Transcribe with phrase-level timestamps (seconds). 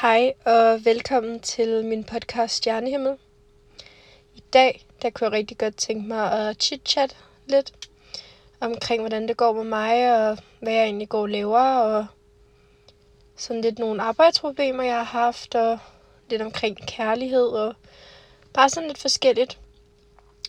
[0.00, 3.16] Hej og velkommen til min podcast Stjernehimmel.
[4.34, 7.72] I dag der kunne jeg rigtig godt tænke mig at chit-chat lidt
[8.60, 12.06] omkring, hvordan det går med mig, og hvad jeg egentlig går og laver, og
[13.36, 15.78] sådan lidt nogle arbejdsproblemer, jeg har haft, og
[16.30, 17.74] lidt omkring kærlighed, og
[18.54, 19.58] bare sådan lidt forskelligt.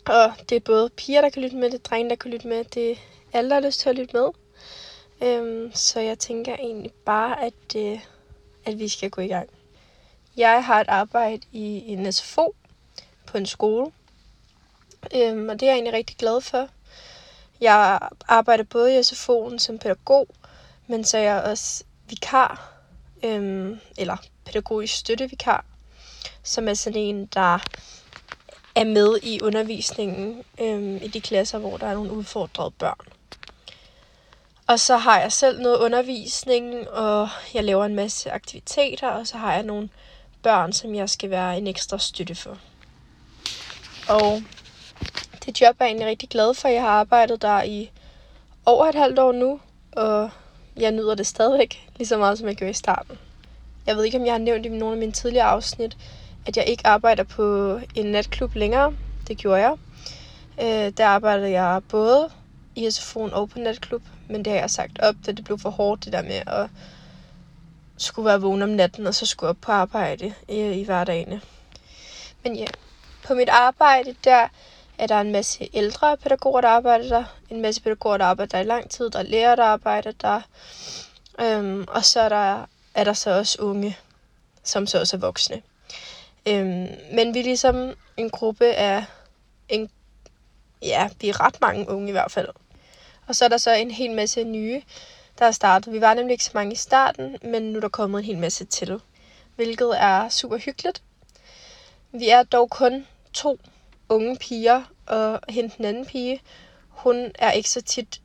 [0.06, 2.48] Og det er både piger, der kan lytte med, det er drenge, der kan lytte
[2.48, 2.96] med, det er
[3.34, 4.28] alle, der har lyst til at lytte med.
[5.24, 8.00] Øhm, så jeg tænker egentlig bare, at, øh,
[8.66, 9.50] at vi skal gå i gang.
[10.38, 12.56] Jeg har et arbejde i en SFO
[13.26, 13.92] på en skole,
[15.16, 16.68] øhm, og det er jeg egentlig rigtig glad for.
[17.62, 20.28] Jeg arbejder både i SFO'en som pædagog,
[20.88, 22.74] men så er jeg også vikar,
[23.24, 25.66] øhm, eller pædagogisk støttevikar,
[26.44, 27.60] som er sådan en, der
[28.76, 33.08] er med i undervisningen øhm, i de klasser, hvor der er nogle udfordrede børn.
[34.72, 39.38] Og så har jeg selv noget undervisning, og jeg laver en masse aktiviteter, og så
[39.38, 39.90] har jeg nogle
[40.44, 42.58] børn, som jeg skal være en ekstra støtte for.
[44.10, 44.44] Og
[45.46, 46.68] det job er jeg egentlig rigtig glad for.
[46.68, 47.92] Jeg har arbejdet der i
[48.66, 49.60] over et halvt år nu,
[49.92, 50.30] og
[50.78, 53.18] jeg nyder det stadigvæk lige så meget, som jeg gjorde i starten.
[53.86, 55.98] Jeg ved ikke, om jeg har nævnt i nogle af mine tidligere afsnit,
[56.46, 58.94] at jeg ikke arbejder på en natklub længere.
[59.28, 59.74] Det gjorde jeg.
[60.62, 62.30] Øh, der arbejdede jeg både
[62.76, 64.02] i SFO'en og på natklub,
[64.32, 66.70] men det har jeg sagt op, da det blev for hårdt, det der med at
[67.98, 71.42] skulle være vågen om natten, og så skulle op på arbejde i, i hverdagene.
[72.44, 72.66] Men ja,
[73.24, 74.48] på mit arbejde, der
[74.98, 77.24] er der en masse ældre pædagoger, der arbejder der.
[77.50, 79.10] En masse pædagoger, der arbejder der i lang tid.
[79.10, 80.42] Der er lærere, der arbejder der.
[81.40, 82.66] Øhm, og så er der,
[82.96, 83.98] er der så også unge,
[84.64, 85.62] som så også er voksne.
[86.46, 89.06] Øhm, men vi er ligesom en gruppe af,
[89.70, 89.90] en,
[90.82, 92.48] ja, vi er ret mange unge i hvert fald.
[93.32, 94.82] Og så er der så en hel masse nye,
[95.40, 95.94] der er startet.
[95.94, 98.38] Vi var nemlig ikke så mange i starten, men nu er der kommet en hel
[98.38, 99.02] masse til,
[99.56, 101.04] hvilket er super hyggeligt.
[102.12, 103.60] Vi er dog kun to
[104.10, 106.42] unge piger, og hende den anden pige,
[106.88, 108.22] hun er ikke så tit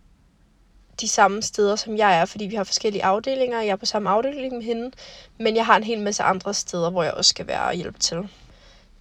[1.01, 3.61] de samme steder, som jeg er, fordi vi har forskellige afdelinger.
[3.61, 4.93] Jeg er på samme afdeling med hende,
[5.39, 7.99] men jeg har en hel masse andre steder, hvor jeg også skal være og hjælpe
[7.99, 8.29] til.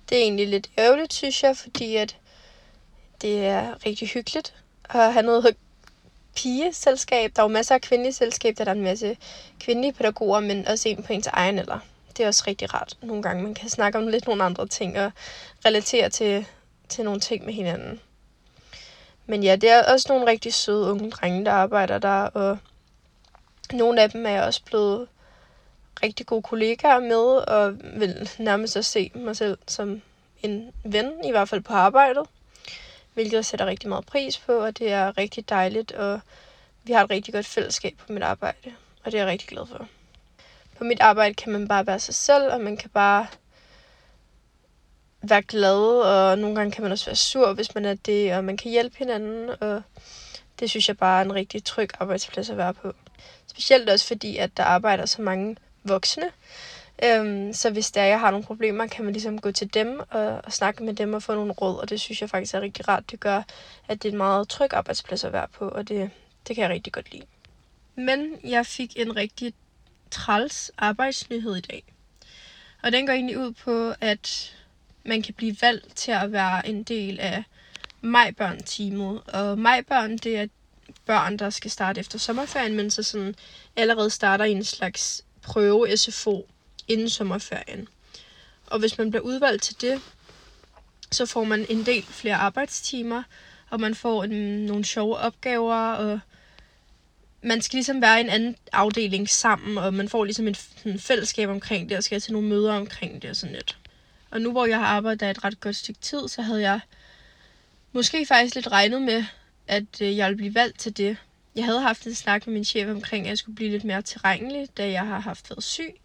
[0.09, 2.17] Det er egentlig lidt ærgerligt, synes jeg, fordi at
[3.21, 4.55] det er rigtig hyggeligt
[4.89, 5.43] at have noget
[6.35, 7.31] pigeselskab.
[7.35, 9.17] Der er jo masser af kvindelige selskab, der er en masse
[9.59, 11.79] kvindelige pædagoger, men også en på ens egen alder.
[12.17, 13.43] Det er også rigtig rart nogle gange.
[13.43, 15.11] Man kan snakke om lidt nogle andre ting og
[15.65, 16.45] relatere til,
[16.89, 17.99] til nogle ting med hinanden.
[19.25, 22.57] Men ja, det er også nogle rigtig søde unge drenge, der arbejder der, og
[23.73, 25.07] nogle af dem er jeg også blevet
[26.03, 30.01] rigtig gode kollegaer med, og vil nærmest også se mig selv som
[30.43, 32.25] en ven, i hvert fald på arbejdet
[33.15, 36.19] hvilket jeg sætter rigtig meget pris på, og det er rigtig dejligt, og
[36.83, 39.65] vi har et rigtig godt fællesskab på mit arbejde, og det er jeg rigtig glad
[39.65, 39.87] for.
[40.77, 43.27] På mit arbejde kan man bare være sig selv, og man kan bare
[45.21, 48.43] være glad, og nogle gange kan man også være sur, hvis man er det, og
[48.43, 49.81] man kan hjælpe hinanden, og
[50.59, 52.93] det synes jeg bare er en rigtig tryg arbejdsplads at være på.
[53.47, 56.31] Specielt også fordi, at der arbejder så mange voksne,
[57.03, 60.41] Øhm, så hvis der jeg har nogle problemer, kan man ligesom gå til dem og,
[60.43, 62.87] og snakke med dem og få nogle råd, og det synes jeg faktisk er rigtig
[62.87, 63.11] rart.
[63.11, 63.43] Det gør,
[63.87, 66.09] at det er en meget tryg arbejdsplads at være på, og det,
[66.47, 67.25] det kan jeg rigtig godt lide.
[67.95, 69.53] Men jeg fik en rigtig
[70.11, 71.83] træls arbejdsnyhed i dag.
[72.83, 74.55] Og den går egentlig ud på, at
[75.05, 77.43] man kan blive valgt til at være en del af
[78.01, 79.21] majbørn-teamet.
[79.27, 80.47] Og majbørn, det er
[81.05, 83.35] børn, der skal starte efter sommerferien, men så sådan
[83.75, 86.47] allerede starter i en slags prøve-SFO
[86.87, 87.87] inden sommerferien.
[88.67, 90.01] Og hvis man bliver udvalgt til det,
[91.11, 93.23] så får man en del flere arbejdstimer,
[93.69, 96.19] og man får en, nogle sjove opgaver, og
[97.41, 100.99] man skal ligesom være i en anden afdeling sammen, og man får ligesom en, en
[100.99, 103.77] fællesskab omkring det, og skal til nogle møder omkring det og sådan lidt.
[104.31, 106.79] Og nu hvor jeg har arbejdet der et ret godt stykke tid, så havde jeg
[107.91, 109.25] måske faktisk lidt regnet med,
[109.67, 111.17] at øh, jeg ville blive valgt til det.
[111.55, 114.01] Jeg havde haft en snak med min chef omkring, at jeg skulle blive lidt mere
[114.01, 115.95] tilregnelig, da jeg har haft været syg.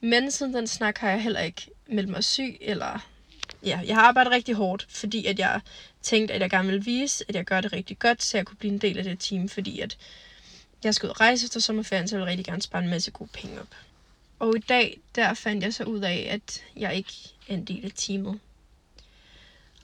[0.00, 3.06] Men siden den snak har jeg heller ikke meldt mig syg, eller
[3.62, 5.60] ja, jeg har arbejdet rigtig hårdt, fordi at jeg
[6.02, 8.56] tænkte, at jeg gerne ville vise, at jeg gør det rigtig godt, så jeg kunne
[8.56, 9.98] blive en del af det team, fordi at
[10.84, 13.10] jeg skal ud og rejse efter sommerferien, så jeg vil rigtig gerne spare en masse
[13.10, 13.74] gode penge op.
[14.38, 17.12] Og i dag, der fandt jeg så ud af, at jeg ikke
[17.48, 18.40] er en del af teamet.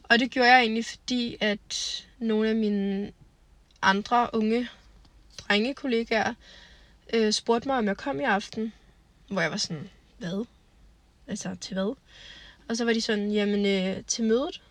[0.03, 3.13] Og det gjorde jeg egentlig, fordi at nogle af mine
[3.83, 4.69] andre unge
[5.39, 6.35] drengekollegaer
[7.13, 8.73] øh, spurgte mig, om jeg kom i aften.
[9.29, 9.91] Hvor jeg var sådan,
[10.23, 10.45] hvad?
[11.27, 11.95] Altså, til hvad?
[12.69, 14.63] Og så var de sådan, jamen, øh, til mødet.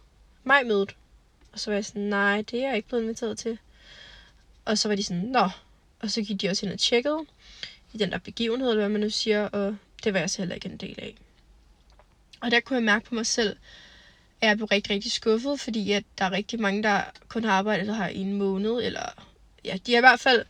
[0.43, 0.95] Mig mødet.
[1.51, 3.57] Og så var jeg sådan, nej, det er jeg ikke blevet inviteret til.
[4.65, 5.49] Og så var de sådan, nå.
[5.99, 7.19] Og så gik de også ind og tjekkede
[7.93, 9.47] i den der begivenhed, eller hvad man nu siger.
[9.47, 11.15] Og det var jeg så heller ikke en del af.
[12.41, 13.57] Og der kunne jeg mærke på mig selv,
[14.41, 17.51] at jeg blev rigtig, rigtig skuffet, fordi at der er rigtig mange, der kun har
[17.51, 19.25] arbejdet her i en måned, eller
[19.65, 20.45] ja, de har i hvert fald,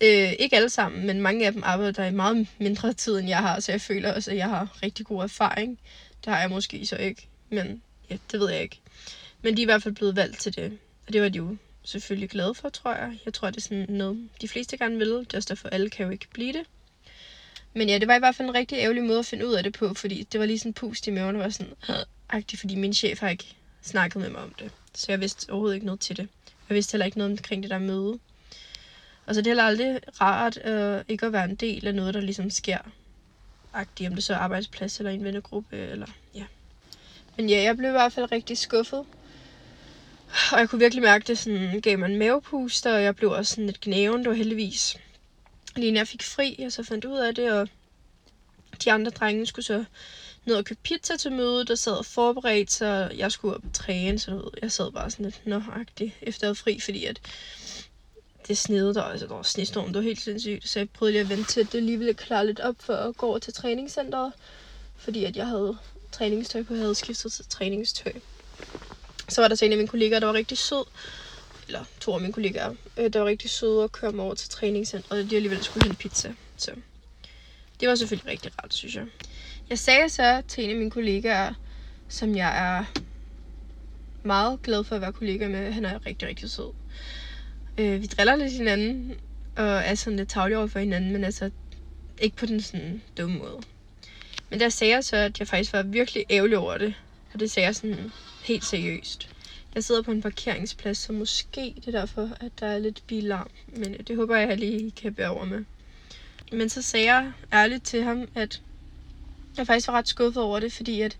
[0.00, 3.38] øh, ikke alle sammen, men mange af dem arbejder i meget mindre tid, end jeg
[3.38, 5.78] har, så jeg føler også, at jeg har rigtig god erfaring.
[6.24, 8.80] Det har jeg måske så ikke, men ja, det ved jeg ikke.
[9.42, 11.56] Men de er i hvert fald blevet valgt til det, og det var de jo
[11.84, 13.18] selvfølgelig glade for, tror jeg.
[13.24, 15.10] Jeg tror, det er sådan noget, de fleste gerne vil.
[15.10, 16.62] Det er også derfor, alle kan jo ikke blive det.
[17.74, 19.62] Men ja, det var i hvert fald en rigtig ærgerlig måde at finde ud af
[19.62, 21.74] det på, fordi det var lige sådan pust i maven, og var sådan,
[22.28, 24.70] agtigt, fordi min chef har ikke snakket med mig om det.
[24.94, 26.28] Så jeg vidste overhovedet ikke noget til det.
[26.68, 28.18] Jeg vidste heller ikke noget omkring det der møde.
[29.28, 32.20] Altså det er heller aldrig rart øh, ikke at være en del af noget, der
[32.20, 32.78] ligesom sker.
[33.72, 36.44] Agtigt, om det så er arbejdsplads eller en vennegruppe, eller ja.
[37.36, 39.04] Men ja, jeg blev i hvert fald rigtig skuffet.
[40.52, 43.50] Og jeg kunne virkelig mærke, det sådan, gav mig en mavepuster, og jeg blev også
[43.50, 44.18] sådan lidt gnæven.
[44.18, 44.96] Det var heldigvis
[45.78, 47.68] lige når jeg fik fri, og så fandt ud af det, og
[48.84, 49.84] de andre drenge skulle så
[50.44, 53.72] ned og købe pizza til mødet, der sad og forberedte, så jeg skulle op og
[53.72, 57.20] træne, så jeg sad bare sådan lidt nøjagtigt efter at fri, fordi at
[58.48, 61.20] det snede der, altså der var snestorm, det var helt sindssygt, så jeg prøvede lige
[61.20, 63.52] at vente til, at det lige ville klare lidt op for at gå over til
[63.52, 64.32] træningscenteret,
[64.96, 65.78] fordi at jeg havde
[66.12, 68.12] træningstøj på, jeg havde skiftet til træningstøj.
[69.28, 70.84] Så var der så en af mine kollegaer, der var rigtig sød,
[71.66, 74.48] eller to af mine kollegaer, øh, der var rigtig søde og køre mig over til
[74.48, 76.34] træningscenteret, og de alligevel skulle hente pizza.
[76.56, 76.70] Så
[77.80, 79.04] det var selvfølgelig rigtig rart, synes jeg.
[79.70, 81.54] Jeg sagde så til en af mine kollegaer,
[82.08, 82.84] som jeg er
[84.22, 85.72] meget glad for at være kollega med.
[85.72, 86.77] Han er rigtig, rigtig sød.
[87.78, 89.14] Øh, vi driller lidt hinanden,
[89.56, 91.50] og er sådan lidt tavlige over for hinanden, men altså
[92.20, 93.60] ikke på den sådan dumme måde.
[94.50, 96.94] Men der sagde jeg så, at jeg faktisk var virkelig ærgerlig over det.
[97.32, 98.12] Og det sagde jeg sådan
[98.44, 99.28] helt seriøst.
[99.74, 103.50] Jeg sidder på en parkeringsplads, så måske det er derfor, at der er lidt bilarm.
[103.66, 105.64] Men det håber jeg, jeg lige kan bære over med.
[106.52, 108.62] Men så sagde jeg ærligt til ham, at
[109.56, 111.16] jeg faktisk var ret skuffet over det, fordi at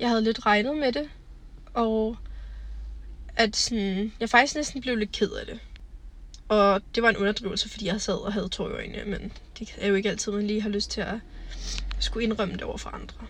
[0.00, 1.08] jeg havde lidt regnet med det.
[1.74, 2.16] Og
[3.36, 5.60] at sådan, jeg faktisk næsten blev lidt ked af det.
[6.48, 9.74] Og det var en underdrivelse, fordi jeg sad og havde tår i øjnene, men det
[9.78, 11.14] er jo ikke altid, man lige har lyst til at
[11.98, 13.26] skulle indrømme det over for andre.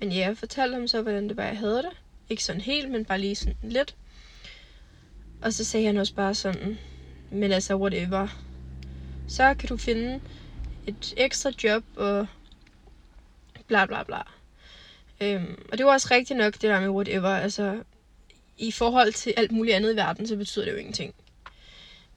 [0.00, 1.90] Men ja, jeg fortalte ham så, hvordan det var, jeg havde det.
[2.28, 3.94] Ikke sådan helt, men bare lige sådan lidt.
[5.42, 6.78] Og så sagde han også bare sådan,
[7.30, 8.28] men altså whatever.
[9.28, 10.20] Så kan du finde
[10.86, 12.26] et ekstra job og
[13.66, 14.22] bla bla bla.
[15.20, 17.28] Øhm, og det var også rigtigt nok, det der med whatever.
[17.28, 17.82] Altså,
[18.58, 21.14] i forhold til alt muligt andet i verden, så betyder det jo ingenting.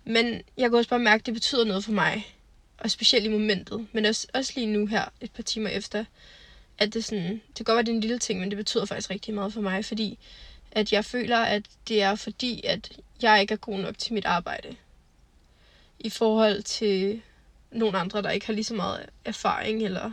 [0.04, 2.36] Men jeg kan også bare mærke, at det betyder noget for mig.
[2.78, 3.88] Og specielt i momentet.
[3.92, 6.06] Men også, også lige nu her, et par timer efter
[6.82, 8.86] at det sådan, det kan godt være, det er en lille ting, men det betyder
[8.86, 10.20] faktisk rigtig meget for mig, fordi
[10.72, 12.92] at jeg føler, at det er fordi, at
[13.22, 14.76] jeg ikke er god nok til mit arbejde.
[16.00, 17.22] I forhold til
[17.72, 20.12] nogle andre, der ikke har lige så meget erfaring eller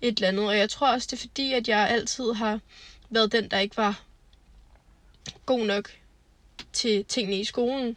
[0.00, 0.46] et eller andet.
[0.46, 2.60] Og jeg tror også, det er fordi, at jeg altid har
[3.10, 4.02] været den, der ikke var
[5.46, 5.90] god nok
[6.72, 7.96] til tingene i skolen.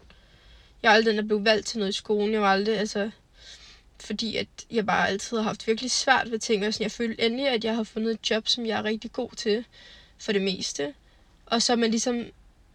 [0.84, 2.34] Jeg er aldrig den, der blev valgt til noget i skolen.
[2.34, 3.12] Jeg var aldrig, altså,
[4.00, 7.24] fordi at jeg bare altid har haft virkelig svært ved ting, og sådan, jeg følte
[7.24, 9.66] endelig, at jeg har fundet et job, som jeg er rigtig god til,
[10.18, 10.94] for det meste.
[11.46, 12.26] Og så man ligesom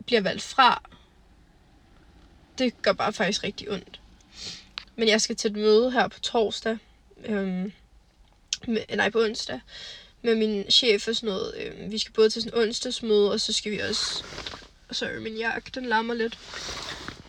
[0.06, 0.82] bliver valgt fra,
[2.58, 4.00] det gør bare faktisk rigtig ondt.
[4.96, 6.78] Men jeg skal til et møde her på torsdag,
[7.24, 7.72] øhm,
[8.68, 9.60] med, nej på onsdag,
[10.22, 11.54] med min chef og sådan noget.
[11.58, 14.24] Øh, vi skal både til sådan en onsdagsmøde, og så skal vi også...
[14.92, 16.38] Sorry, min jakke, den lammer lidt.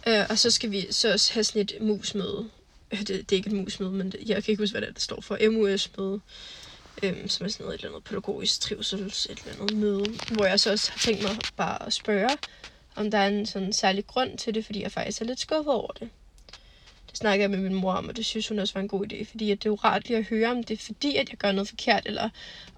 [0.08, 2.50] Øh, og så skal vi så også have sådan et musmøde,
[2.92, 4.90] øh, det, det er ikke et musmøde, men det, jeg kan ikke huske, hvad det,
[4.90, 5.38] er, det står for.
[5.52, 6.20] MUS-møde,
[7.04, 10.46] øhm, som er sådan noget, et eller andet pædagogisk trivsels, et eller andet møde, hvor
[10.46, 12.30] jeg så også har tænkt mig bare at spørge,
[12.96, 15.74] om der er en sådan særlig grund til det, fordi jeg faktisk er lidt skuffet
[15.74, 16.10] over det.
[17.14, 19.06] Det snakker jeg med min mor om, og det synes hun også var en god
[19.12, 21.30] idé, fordi at det er jo rart lige at høre, om det er fordi, at
[21.30, 22.30] jeg gør noget forkert, eller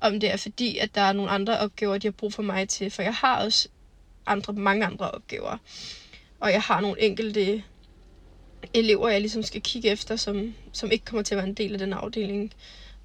[0.01, 2.69] om det er fordi, at der er nogle andre opgaver, de har brug for mig
[2.69, 3.67] til, for jeg har også
[4.25, 5.57] andre, mange andre opgaver.
[6.39, 7.63] Og jeg har nogle enkelte
[8.73, 11.73] elever, jeg ligesom skal kigge efter, som, som ikke kommer til at være en del
[11.73, 12.53] af den afdeling.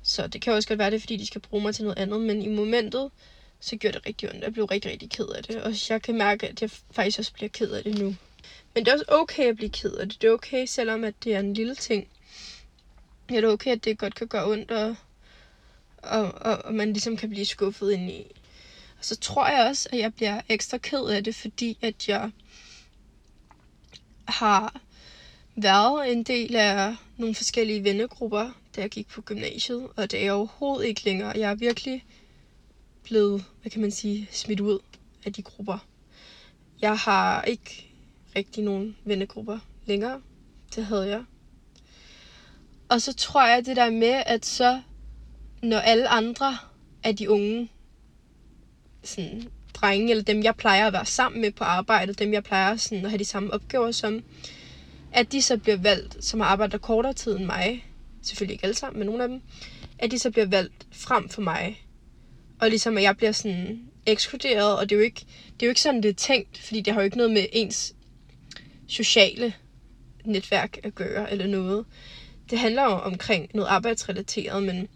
[0.03, 2.21] Så det kan også godt være, det fordi de skal bruge mig til noget andet,
[2.21, 3.11] men i momentet,
[3.61, 4.45] så gør det rigtig ondt.
[4.45, 7.33] Jeg blev rigtig, rigtig ked af det, og jeg kan mærke, at jeg faktisk også
[7.33, 8.15] bliver ked af det nu.
[8.75, 10.23] Men det er også okay at blive ked af det.
[10.23, 12.09] Det er okay, selvom at det er en lille ting.
[13.31, 14.97] Ja, det er okay, at det godt kan gøre ondt, og,
[15.99, 18.25] og, og, og man ligesom kan blive skuffet ind i.
[18.99, 22.31] Og så tror jeg også, at jeg bliver ekstra ked af det, fordi at jeg
[24.25, 24.81] har
[25.57, 30.25] været en del af nogle forskellige vennegrupper, da jeg gik på gymnasiet, og det er
[30.25, 31.39] jeg overhovedet ikke længere.
[31.39, 32.05] Jeg er virkelig
[33.03, 34.79] blevet, hvad kan man sige, smidt ud
[35.25, 35.79] af de grupper.
[36.81, 37.90] Jeg har ikke
[38.37, 40.21] rigtig nogen vennegrupper længere.
[40.77, 41.25] Det havde jeg.
[42.89, 44.81] Og så tror jeg det der med, at så
[45.63, 46.59] når alle andre
[47.05, 47.71] af de unge
[49.03, 52.77] sådan, drenge, eller dem jeg plejer at være sammen med på arbejdet, dem jeg plejer
[52.77, 54.25] sådan, at have de samme opgaver som,
[55.13, 57.87] at de så bliver valgt, som har arbejdet kortere tid end mig,
[58.23, 59.41] selvfølgelig ikke alle sammen, men nogle af dem,
[59.99, 61.85] at de så bliver valgt frem for mig.
[62.61, 65.71] Og ligesom at jeg bliver sådan ekskluderet, og det er jo ikke, det er jo
[65.71, 67.95] ikke sådan, det er tænkt, fordi det har jo ikke noget med ens
[68.91, 69.55] sociale
[70.25, 71.85] netværk at gøre, eller noget.
[72.51, 74.89] Det handler jo omkring noget arbejdsrelateret, men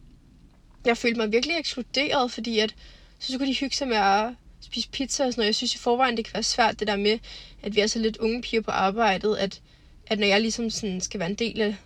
[0.85, 2.75] jeg følte mig virkelig ekskluderet, fordi at,
[3.19, 5.47] så, så kunne de hygge sig med at spise pizza og sådan noget.
[5.47, 7.19] Jeg synes i forvejen, det kan være svært, det der med,
[7.63, 9.61] at vi er så lidt unge piger på arbejdet, at,
[10.07, 11.77] at når jeg ligesom sådan skal være en del af,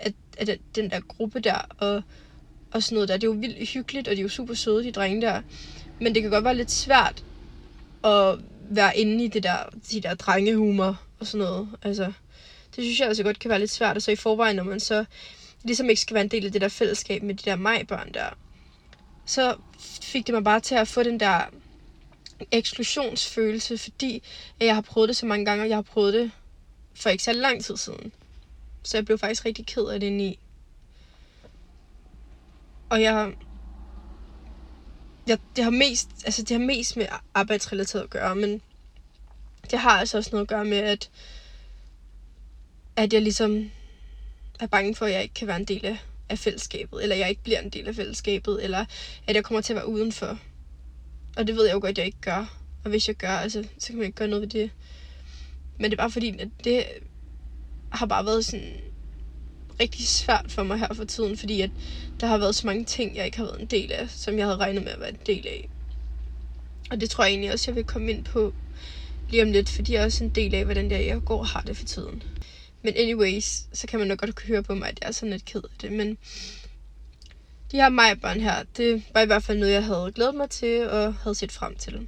[0.00, 2.02] af, af den der gruppe der, og,
[2.70, 4.84] og sådan noget der, det er jo vildt hyggeligt, og de er jo super søde,
[4.84, 5.42] de drenge der.
[6.00, 7.24] Men det kan godt være lidt svært
[8.04, 8.38] at
[8.70, 9.56] være inde i det der,
[9.92, 11.68] de der drengehumor og sådan noget.
[11.82, 12.04] Altså,
[12.76, 13.96] det synes jeg altså godt kan være lidt svært.
[13.96, 15.04] Og så i forvejen, når man så
[15.64, 18.30] ligesom ikke skal være en del af det der fællesskab med de der majbørn der,
[19.26, 19.56] så
[20.02, 21.42] fik det mig bare til at få den der
[22.50, 24.22] eksklusionsfølelse, fordi
[24.60, 26.30] jeg har prøvet det så mange gange, og jeg har prøvet det
[26.94, 28.12] for ikke så lang tid siden.
[28.82, 30.38] Så jeg blev faktisk rigtig ked af det i.
[32.90, 33.32] Og jeg,
[35.26, 38.62] jeg, det har mest, altså det har mest med arbejdsrelateret at gøre, men
[39.70, 41.10] det har altså også noget at gøre med, at,
[42.96, 43.70] at jeg ligesom
[44.60, 45.98] er bange for, at jeg ikke kan være en del af,
[46.28, 48.84] af fællesskabet, eller jeg ikke bliver en del af fællesskabet, eller
[49.26, 50.38] at jeg kommer til at være udenfor.
[51.36, 52.58] Og det ved jeg jo godt, at jeg ikke gør.
[52.84, 54.70] Og hvis jeg gør, altså, så kan man ikke gøre noget ved det.
[55.78, 56.84] Men det er bare fordi, at det
[57.92, 58.72] har bare været sådan
[59.80, 61.70] rigtig svært for mig her for tiden, fordi at
[62.20, 64.46] der har været så mange ting, jeg ikke har været en del af, som jeg
[64.46, 65.68] havde regnet med at være en del af.
[66.90, 68.52] Og det tror jeg egentlig også, jeg vil komme ind på
[69.28, 71.46] lige om lidt, fordi jeg er også en del af, hvordan der jeg går og
[71.46, 72.22] har det for tiden.
[72.82, 75.44] Men anyways, så kan man nok godt høre på mig, at jeg er sådan lidt
[75.44, 75.92] ked af det.
[75.92, 76.18] Men
[77.72, 80.88] de her majbørn her, det var i hvert fald noget, jeg havde glædet mig til
[80.88, 82.06] og havde set frem til.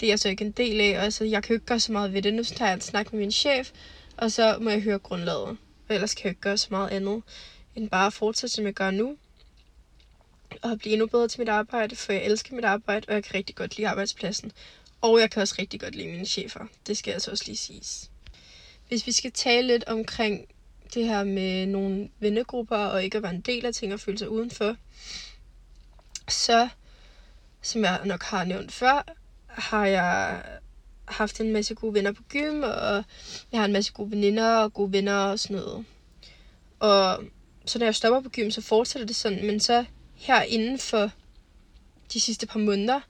[0.00, 1.80] Det er jeg så ikke en del af, og altså, jeg kan jo ikke gøre
[1.80, 2.34] så meget ved det.
[2.34, 3.70] Nu tager jeg en snak med min chef,
[4.16, 5.56] og så må jeg høre grundlaget.
[5.88, 7.22] Og ellers kan jeg ikke gøre så meget andet,
[7.76, 9.16] end bare at fortsætte, som jeg gør nu.
[10.62, 13.34] Og blive endnu bedre til mit arbejde, for jeg elsker mit arbejde, og jeg kan
[13.34, 14.52] rigtig godt lide arbejdspladsen.
[15.00, 16.66] Og jeg kan også rigtig godt lide mine chefer.
[16.86, 18.10] Det skal altså også lige siges.
[18.88, 20.48] Hvis vi skal tale lidt omkring
[20.94, 24.18] det her med nogle vennegrupper og ikke at være en del af ting og føle
[24.18, 24.76] sig udenfor,
[26.28, 26.68] så,
[27.62, 29.14] som jeg nok har nævnt før,
[29.46, 30.42] har jeg
[31.04, 33.04] haft en masse gode venner på gym, og
[33.52, 35.84] jeg har en masse gode veninder og gode venner og sådan noget.
[36.78, 37.24] Og
[37.64, 41.10] så når jeg stopper på gym, så fortsætter det sådan, men så her inden for
[42.12, 43.00] de sidste par måneder,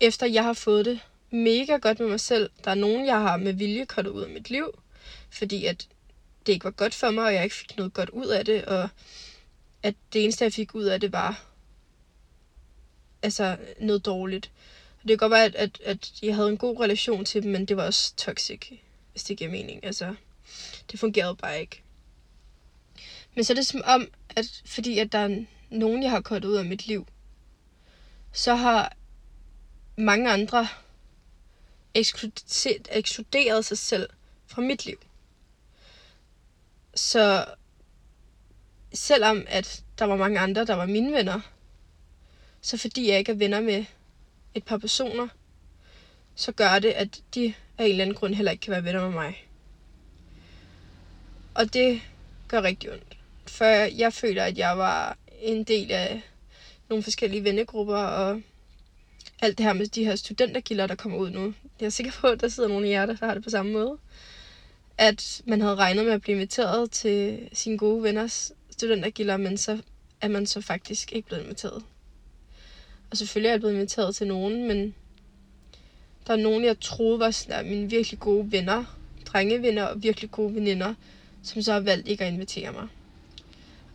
[0.00, 1.00] efter jeg har fået det
[1.34, 4.30] mega godt med mig selv, der er nogen, jeg har med vilje kottet ud af
[4.30, 4.82] mit liv,
[5.30, 5.88] fordi at
[6.46, 8.64] det ikke var godt for mig, og jeg ikke fik noget godt ud af det,
[8.64, 8.88] og
[9.82, 11.44] at det eneste, jeg fik ud af det, var
[13.22, 14.50] altså noget dårligt.
[15.02, 17.52] Og det kan godt være, at, at, at jeg havde en god relation til dem,
[17.52, 18.72] men det var også toxic,
[19.12, 19.84] hvis det giver mening.
[19.84, 20.14] Altså,
[20.90, 21.82] det fungerede bare ikke.
[23.34, 26.44] Men så er det som om, at fordi at der er nogen, jeg har kørt
[26.44, 27.06] ud af mit liv,
[28.32, 28.96] så har
[29.96, 30.68] mange andre
[31.94, 34.08] ekskluderet sig selv
[34.46, 34.98] fra mit liv.
[36.94, 37.46] Så
[38.92, 41.40] selvom at der var mange andre, der var mine venner,
[42.60, 43.84] så fordi jeg ikke er venner med
[44.54, 45.28] et par personer,
[46.34, 49.02] så gør det, at de af en eller anden grund heller ikke kan være venner
[49.02, 49.46] med mig.
[51.54, 52.00] Og det
[52.48, 53.16] gør rigtig ondt.
[53.46, 56.22] For jeg føler, at jeg var en del af
[56.88, 58.42] nogle forskellige vennegrupper, og
[59.42, 61.54] alt det her med de her studentergilder, der kommer ud nu.
[61.80, 63.72] Jeg er sikker på, at der sidder nogle af jer, der har det på samme
[63.72, 63.98] måde
[64.98, 69.78] at man havde regnet med at blive inviteret til sine gode venners studentergilder, men så
[70.20, 71.82] er man så faktisk ikke blevet inviteret.
[73.10, 74.94] Og selvfølgelig er jeg blevet inviteret til nogen, men
[76.26, 78.84] der er nogen, jeg troede var sådan, mine virkelig gode venner,
[79.26, 80.94] drengevenner og virkelig gode veninder,
[81.42, 82.88] som så har valgt ikke at invitere mig.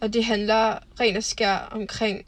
[0.02, 2.26] Og det handler rent og skær omkring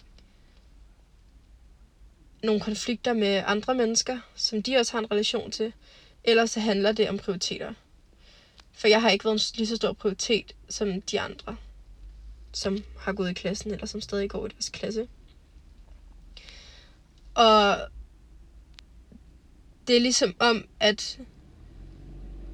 [2.43, 5.73] nogle konflikter med andre mennesker, som de også har en relation til.
[6.23, 7.73] eller så handler det om prioriteter.
[8.73, 11.57] For jeg har ikke været en lige så stor prioritet som de andre,
[12.53, 15.07] som har gået i klassen, eller som stadig går i deres klasse.
[17.33, 17.77] Og
[19.87, 21.19] det er ligesom om, at,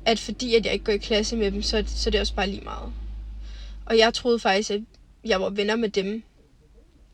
[0.05, 2.21] at fordi at jeg ikke går i klasse med dem, så, så det er det
[2.21, 2.93] også bare lige meget.
[3.85, 4.81] Og jeg troede faktisk, at
[5.23, 6.23] jeg var venner med dem.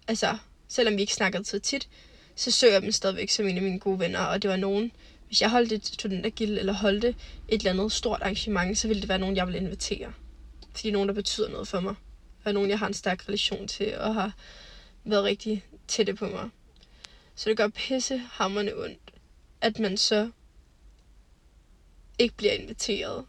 [0.07, 0.37] Altså,
[0.67, 1.89] selvom vi ikke snakkede så tit,
[2.35, 4.91] så så jeg dem stadigvæk som en af mine gode venner, og det var nogen,
[5.27, 7.17] hvis jeg holdt et studentergild, eller holdte et
[7.59, 10.13] eller andet stort arrangement, så ville det være nogen, jeg ville invitere.
[10.71, 11.95] Fordi nogen, der betyder noget for mig.
[12.45, 14.33] Og nogen, jeg har en stærk relation til, og har
[15.03, 16.49] været rigtig tætte på mig.
[17.35, 19.11] Så det gør pisse hammerne ondt,
[19.61, 20.31] at man så
[22.19, 23.25] ikke bliver inviteret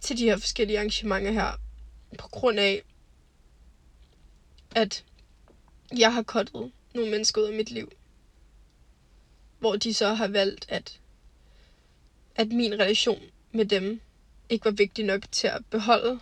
[0.00, 1.60] til de her forskellige arrangementer her,
[2.18, 2.82] på grund af,
[4.74, 5.04] at
[5.98, 7.92] jeg har kottet nogle mennesker ud af mit liv,
[9.58, 11.00] hvor de så har valgt, at,
[12.34, 13.22] at min relation
[13.52, 14.00] med dem
[14.48, 16.20] ikke var vigtig nok til at beholde,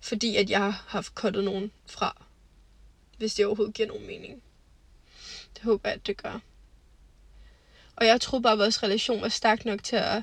[0.00, 2.24] fordi at jeg har haft kottet nogen fra,
[3.18, 4.42] hvis det overhovedet giver nogen mening.
[5.54, 6.40] Det håber jeg, at det gør.
[7.96, 10.22] Og jeg troede bare, at vores relation var stærk nok til at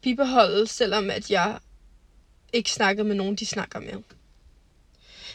[0.00, 1.58] bibeholde, selvom at jeg
[2.52, 4.02] ikke snakkede med nogen, de snakker med.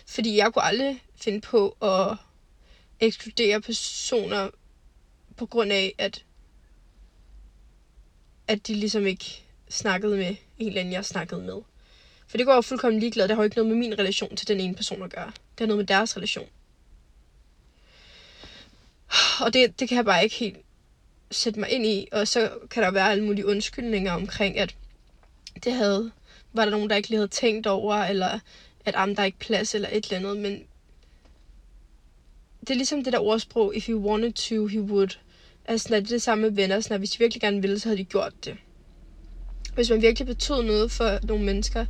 [0.05, 2.17] Fordi jeg kunne aldrig finde på at
[2.99, 4.49] ekskludere personer
[5.37, 6.25] på grund af, at,
[8.47, 11.61] at de ligesom ikke snakkede med en eller anden, jeg snakkede med.
[12.27, 13.27] For det går jo fuldkommen ligeglad.
[13.27, 15.25] Det har jo ikke noget med min relation til den ene person at gøre.
[15.27, 16.47] Det har noget med deres relation.
[19.41, 20.57] Og det, det kan jeg bare ikke helt
[21.31, 22.07] sætte mig ind i.
[22.11, 24.75] Og så kan der være alle mulige undskyldninger omkring, at
[25.63, 26.11] det havde,
[26.53, 28.39] var der nogen, der ikke lige havde tænkt over, eller
[28.85, 30.37] at am, der er ikke plads, eller et eller andet.
[30.37, 30.63] Men
[32.59, 35.09] det er ligesom det der ordsprog, if he wanted to, he would.
[35.65, 37.79] Altså, når det er det samme med venner, sådan, når hvis de virkelig gerne ville,
[37.79, 38.57] så havde de gjort det.
[39.73, 41.85] Hvis man virkelig betød noget for nogle mennesker,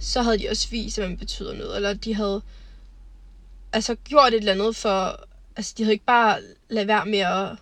[0.00, 1.76] så havde de også vist, at man betyder noget.
[1.76, 2.42] Eller de havde
[3.72, 5.26] altså gjort et eller andet for...
[5.56, 7.56] Altså, de havde ikke bare lade være med at...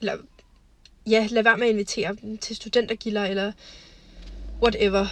[0.00, 0.16] Eller,
[1.06, 3.52] ja, lade være med at invitere dem til studentergilder, eller
[4.62, 5.06] whatever.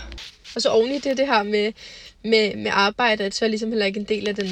[0.56, 1.72] Og så oven i det, det her med,
[2.22, 4.48] med, med arbejde, at så er ligesom heller ikke en del af den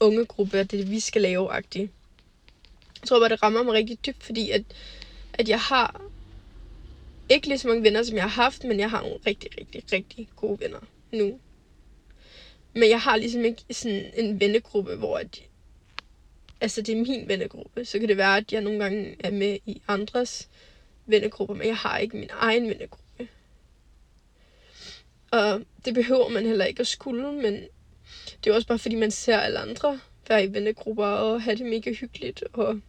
[0.00, 1.88] unge gruppe, det er det, vi skal lave -agtigt.
[3.00, 4.62] Jeg tror bare, det rammer mig rigtig dybt, fordi at,
[5.32, 6.00] at jeg har
[7.28, 9.82] ikke lige så mange venner, som jeg har haft, men jeg har nogle rigtig, rigtig,
[9.92, 10.80] rigtig gode venner
[11.12, 11.38] nu.
[12.72, 15.42] Men jeg har ligesom ikke sådan en vennegruppe, hvor at,
[16.60, 17.84] altså det er min vennegruppe.
[17.84, 20.48] Så kan det være, at jeg nogle gange er med i andres
[21.06, 23.28] vennegrupper, men jeg har ikke min egen vennegruppe.
[25.30, 27.64] Og det behøver man heller ikke at skulle, men
[28.44, 31.66] det er også bare fordi, man ser alle andre være i vennegrupper og have det
[31.66, 32.80] mega hyggeligt og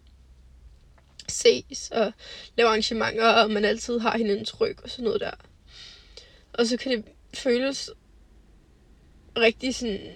[1.28, 2.14] ses og
[2.58, 5.32] lave arrangementer, og man altid har hinandens ryg og sådan noget der.
[6.54, 7.90] Og så kan det føles
[9.38, 10.16] rigtig sådan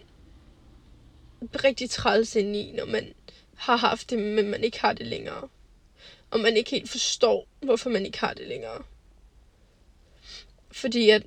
[1.63, 3.13] rigtig træls ind i, når man
[3.55, 5.49] har haft det, men man ikke har det længere.
[6.31, 8.83] Og man ikke helt forstår, hvorfor man ikke har det længere.
[10.71, 11.23] Fordi at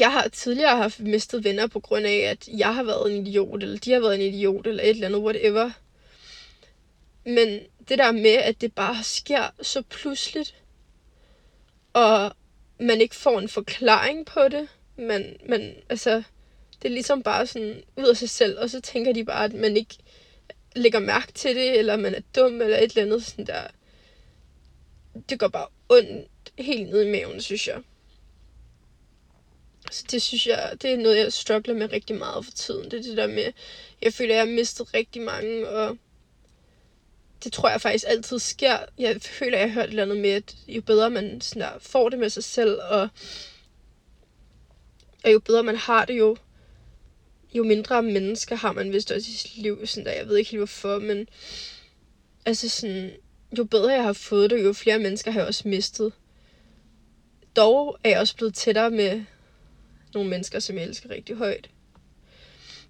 [0.00, 3.62] jeg har tidligere haft mistet venner på grund af, at jeg har været en idiot,
[3.62, 5.70] eller de har været en idiot, eller et eller andet, whatever.
[7.24, 10.54] Men det der med, at det bare sker så pludseligt,
[11.92, 12.32] og
[12.80, 16.22] man ikke får en forklaring på det, men, men altså,
[16.82, 19.52] det er ligesom bare sådan ud af sig selv, og så tænker de bare, at
[19.52, 19.98] man ikke
[20.76, 23.62] lægger mærke til det, eller man er dum, eller et eller andet sådan der.
[25.28, 27.82] Det går bare ondt helt ned i maven, synes jeg.
[29.90, 32.90] Så det synes jeg, det er noget, jeg struggler med rigtig meget for tiden.
[32.90, 33.52] Det er det der med,
[34.02, 35.98] jeg føler, at jeg har mistet rigtig mange, og
[37.44, 38.78] det tror jeg faktisk altid sker.
[38.98, 41.62] Jeg føler, at jeg har hørt et eller andet med, at jo bedre man sådan
[41.62, 43.08] der, får det med sig selv, og,
[45.24, 46.36] og jo bedre man har det, jo,
[47.54, 49.86] jo mindre mennesker har man vist også i sit liv.
[49.86, 50.12] Sådan der.
[50.12, 51.28] Jeg ved ikke helt hvorfor, men
[52.44, 53.10] altså sådan,
[53.58, 56.12] jo bedre jeg har fået det, jo flere mennesker har jeg også mistet.
[57.56, 59.24] Dog er jeg også blevet tættere med
[60.14, 61.70] nogle mennesker, som jeg elsker rigtig højt.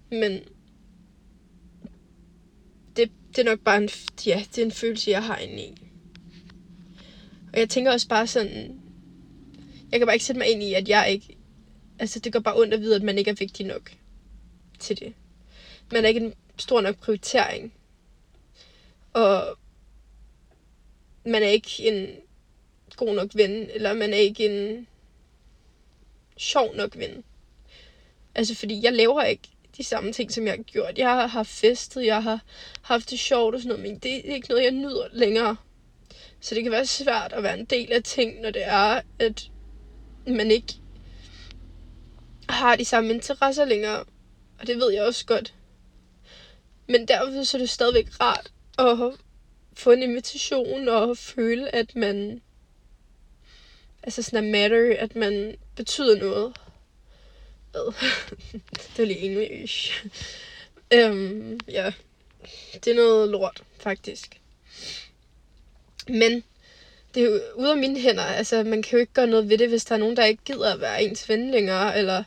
[0.09, 0.39] Men
[2.95, 3.89] det, det er nok bare en,
[4.25, 5.77] ja, det er en følelse, jeg har inde i.
[7.53, 8.81] Og jeg tænker også bare sådan,
[9.91, 11.37] jeg kan bare ikke sætte mig ind i, at jeg ikke,
[11.99, 13.95] altså det går bare ondt at vide, at man ikke er vigtig nok
[14.79, 15.13] til det.
[15.91, 17.73] Man er ikke en stor nok prioritering.
[19.13, 19.57] Og
[21.25, 22.07] man er ikke en
[22.95, 24.87] god nok ven, eller man er ikke en
[26.39, 27.23] sjov nok ven.
[28.35, 30.97] Altså, fordi jeg laver ikke de samme ting, som jeg har gjort.
[30.97, 32.39] Jeg har festet, jeg har
[32.81, 35.55] haft det sjovt og sådan noget, men det er ikke noget, jeg nyder længere.
[36.41, 39.49] Så det kan være svært at være en del af ting, når det er, at
[40.27, 40.73] man ikke
[42.49, 44.03] har de samme interesser længere.
[44.59, 45.53] Og det ved jeg også godt.
[46.87, 49.13] Men derfor så er det stadigvæk rart at
[49.73, 52.41] få en invitation og føle, at man
[54.03, 56.55] altså sådan at matter, at man betyder noget.
[58.95, 60.05] det er lige engelsk.
[60.93, 61.93] øhm, ja,
[62.73, 64.41] det er noget lort, faktisk.
[66.07, 66.43] Men
[67.13, 68.23] det er jo ude af mine hænder.
[68.23, 70.43] Altså, man kan jo ikke gøre noget ved det, hvis der er nogen, der ikke
[70.45, 72.23] gider at være ens ven længere, eller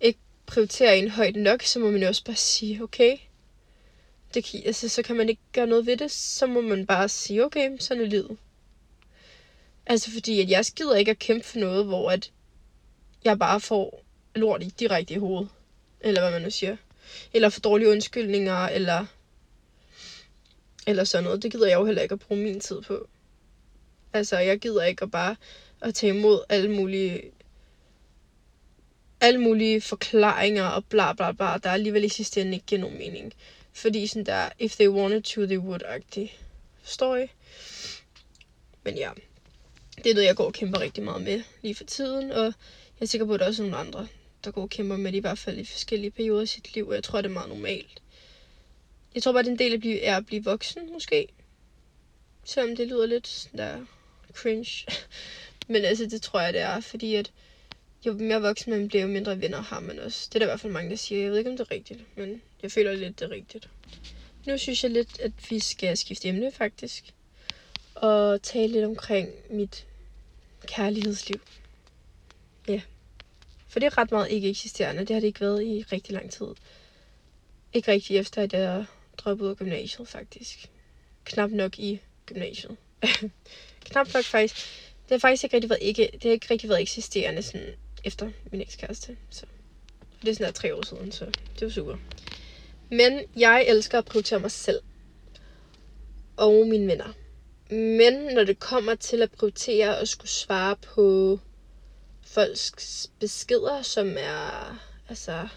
[0.00, 3.16] ikke prioriterer en højt nok, så må man jo også bare sige, okay,
[4.34, 7.08] det kan, altså, så kan man ikke gøre noget ved det, så må man bare
[7.08, 8.36] sige, okay, sådan er livet.
[9.86, 12.32] Altså fordi, at jeg skider ikke at kæmpe for noget, hvor at
[13.24, 15.48] jeg bare får lort i direkte i hovedet.
[16.00, 16.76] Eller hvad man nu siger.
[17.32, 19.06] Eller for dårlige undskyldninger, eller,
[20.86, 21.42] eller sådan noget.
[21.42, 23.08] Det gider jeg jo heller ikke at bruge min tid på.
[24.12, 25.36] Altså, jeg gider ikke at bare
[25.80, 27.32] at tage imod alle mulige
[29.20, 32.98] alle mulige forklaringer og bla bla bla, der alligevel i sidste ende ikke giver nogen
[32.98, 33.32] mening.
[33.72, 36.28] Fordi sådan der, if they wanted to, they would-agtig.
[36.82, 37.26] Forstår I?
[38.84, 39.10] Men ja,
[40.04, 42.52] det er noget, jeg går og kæmper rigtig meget med lige for tiden, og jeg
[43.00, 44.08] er sikker på, at der er også nogle andre,
[44.44, 46.88] der går og kæmper med det, i hvert fald i forskellige perioder i sit liv,
[46.88, 48.02] og jeg tror, det er meget normalt.
[49.14, 51.28] Jeg tror bare, det er en del af at blive, er at blive voksen, måske.
[52.44, 53.84] Selvom det lyder lidt sådan der
[54.32, 54.86] cringe.
[55.72, 57.32] Men altså, det tror jeg, det er, fordi at
[58.06, 60.28] jo mere voksen man bliver, jo mindre venner har man også.
[60.28, 61.22] Det er der i hvert fald mange, der siger.
[61.22, 63.68] Jeg ved ikke, om det er rigtigt, men jeg føler lidt, det er rigtigt.
[64.46, 67.14] Nu synes jeg lidt, at vi skal skifte emne, faktisk.
[67.94, 69.86] Og tale lidt omkring mit
[70.66, 71.40] kærlighedsliv.
[72.68, 72.80] Ja.
[73.68, 75.00] For det er ret meget ikke eksisterende.
[75.00, 76.46] Det har det ikke været i rigtig lang tid.
[77.72, 78.84] Ikke rigtig efter, at jeg
[79.16, 80.70] droppede ud af gymnasiet, faktisk.
[81.24, 82.76] Knap nok i gymnasiet.
[83.86, 84.56] Knap nok faktisk.
[85.02, 88.30] Det har faktisk ikke rigtig været, ikke, det har ikke rigtig været eksisterende sådan efter
[88.52, 89.16] min ekskæreste.
[89.30, 89.46] Så
[90.22, 91.96] det er sådan der tre år siden, så det var super.
[92.90, 94.80] Men jeg elsker at prioritere mig selv.
[96.36, 97.12] Og mine venner.
[97.72, 101.38] Men når det kommer til at prioritere og skulle svare på
[102.26, 105.48] folks beskeder, som er altså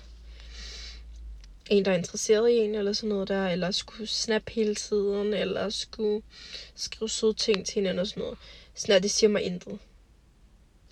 [1.69, 5.33] en, der er interesseret i en, eller sådan noget der, eller skulle snap hele tiden,
[5.33, 6.21] eller skulle
[6.75, 8.37] skrive søde ting til hinanden og sådan noget.
[8.75, 9.79] Sådan det siger mig intet.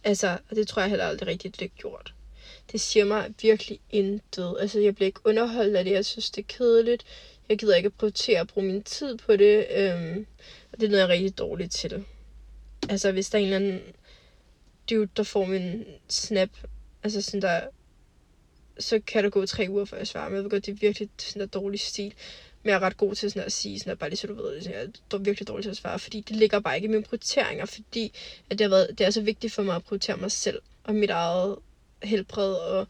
[0.03, 2.13] Altså, og det tror jeg heller aldrig rigtigt, det er gjort.
[2.71, 4.57] Det siger mig virkelig intet.
[4.59, 5.91] Altså, jeg bliver ikke underholdt af det.
[5.91, 7.05] Jeg synes, det er kedeligt.
[7.49, 9.67] Jeg gider ikke at prioritere at bruge min tid på det.
[9.71, 10.25] Øhm,
[10.73, 12.05] og det er noget, jeg er rigtig dårligt til.
[12.89, 13.81] Altså, hvis der er en eller anden
[14.89, 16.49] dude, der får min snap,
[17.03, 17.62] altså sådan der,
[18.79, 20.29] så kan der gå tre uger, før jeg svarer.
[20.29, 22.13] Men jeg ved godt, det er virkelig sådan der dårlig stil.
[22.63, 24.33] Men jeg er ret god til sådan at sige, sådan at bare lige så du
[24.33, 26.89] ved det, jeg er virkelig dårlig til at svare, fordi det ligger bare ikke i
[26.89, 28.13] mine prioriteringer, fordi
[28.49, 30.95] at det, har været, det er så vigtigt for mig at prioritere mig selv, og
[30.95, 31.55] mit eget
[32.03, 32.88] helbred, og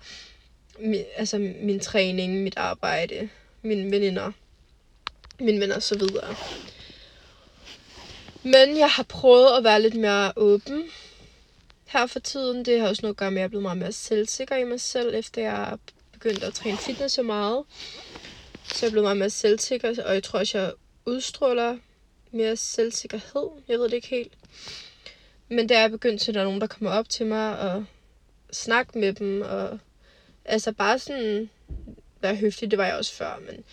[0.80, 3.30] mi, altså min træning, mit arbejde,
[3.62, 4.32] mine veninder,
[5.40, 6.36] mine venner og så videre.
[8.44, 10.84] Men jeg har prøvet at være lidt mere åben
[11.86, 12.66] her for tiden.
[12.66, 14.64] Det har også noget at gøre med, at jeg er blevet meget mere selvsikker i
[14.64, 15.78] mig selv, efter jeg
[16.12, 17.64] begyndte at træne fitness så meget.
[18.74, 20.72] Så jeg er blevet meget mere selvsikker, og jeg tror også, jeg
[21.06, 21.78] udstråler
[22.32, 23.50] mere selvsikkerhed.
[23.68, 24.34] Jeg ved det ikke helt.
[25.50, 27.86] Men der er begyndt til, at der er nogen, der kommer op til mig og
[28.52, 29.42] snakke med dem.
[29.42, 29.80] Og
[30.46, 31.50] altså bare sådan
[32.22, 33.40] være høflig, det var jeg også før.
[33.46, 33.64] Men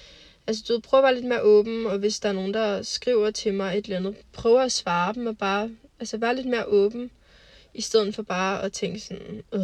[0.50, 2.82] altså du ved, prøv at være lidt mere åben, og hvis der er nogen, der
[2.82, 6.46] skriver til mig et eller andet, prøv at svare dem og bare altså være lidt
[6.46, 7.10] mere åben.
[7.74, 9.60] I stedet for bare at tænke sådan, øh,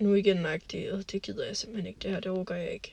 [0.00, 2.92] nu igen nok det, det gider jeg simpelthen ikke, det her, det overgår jeg ikke.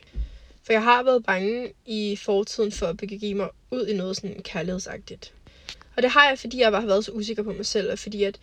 [0.64, 4.42] For jeg har været bange i fortiden for at begive mig ud i noget sådan
[4.42, 5.34] kærlighedsagtigt.
[5.96, 8.00] Og det har jeg, fordi jeg bare har været så usikker på mig selv, og
[8.00, 8.40] fordi at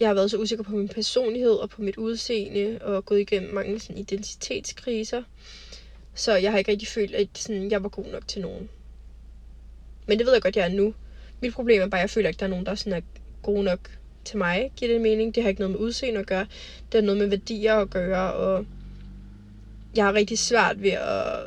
[0.00, 3.54] jeg har været så usikker på min personlighed og på mit udseende, og gået igennem
[3.54, 5.22] mange sådan, identitetskriser.
[6.16, 8.68] Så jeg har ikke rigtig følt, at sådan, jeg var god nok til nogen.
[10.06, 10.94] Men det ved jeg godt, jeg er nu.
[11.40, 13.00] Mit problem er bare, at jeg føler ikke, at der er nogen, der sådan er
[13.42, 13.90] gode nok
[14.24, 14.72] til mig.
[14.76, 15.34] Giver det mening?
[15.34, 16.46] Det har ikke noget med udseende at gøre.
[16.92, 18.66] Det har noget med værdier at gøre, og
[19.96, 21.46] jeg har rigtig svært ved at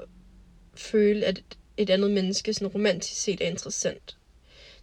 [0.76, 1.42] føle, at
[1.78, 4.18] et andet menneske sådan romantisk set er interessant.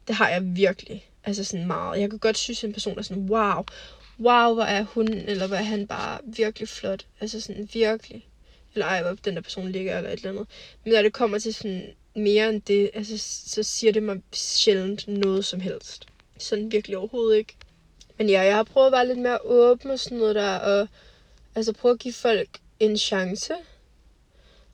[0.09, 1.11] Det har jeg virkelig.
[1.25, 2.01] Altså sådan meget.
[2.01, 3.65] Jeg kan godt synes, at en person er sådan, wow,
[4.21, 7.07] wow, hvor er hun, eller hvor er han bare virkelig flot.
[7.21, 8.27] Altså sådan virkelig.
[8.77, 10.47] Eller ej, hvor den der person ligger, eller et eller andet.
[10.85, 13.19] Men når det kommer til sådan mere end det, altså,
[13.51, 16.07] så siger det mig sjældent noget som helst.
[16.39, 17.57] Sådan virkelig overhovedet ikke.
[18.19, 20.89] Men ja, jeg har prøvet at være lidt mere åben og sådan noget der, og
[21.55, 22.49] altså prøve at give folk
[22.81, 23.55] en chance.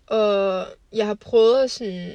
[0.07, 2.12] Og jeg har prøvet at sådan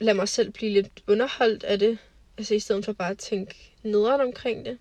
[0.00, 1.98] lade mig selv blive lidt underholdt af det.
[2.38, 4.78] Altså i stedet for bare at tænke nederen omkring det.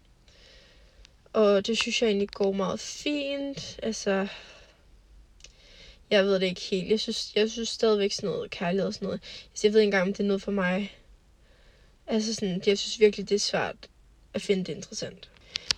[1.33, 3.79] Og det synes jeg egentlig går meget fint.
[3.83, 4.27] Altså,
[6.11, 6.89] jeg ved det ikke helt.
[6.89, 9.21] Jeg synes, jeg synes stadigvæk sådan noget kærlighed og sådan noget.
[9.51, 10.97] Altså, jeg ved ikke engang, om det er noget for mig.
[12.07, 13.75] Altså sådan, jeg synes virkelig, det er svært
[14.33, 15.29] at finde det interessant.